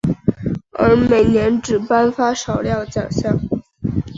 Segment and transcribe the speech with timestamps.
[0.71, 3.39] 而每年只颁发少量奖项。